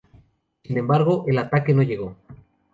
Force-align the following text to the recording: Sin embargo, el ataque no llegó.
Sin 0.63 0.79
embargo, 0.79 1.25
el 1.27 1.37
ataque 1.37 1.75
no 1.75 1.83
llegó. 1.83 2.15